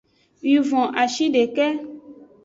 Wivon-ashideke. 0.49 1.67